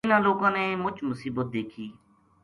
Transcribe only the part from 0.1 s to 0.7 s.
لوکاں نے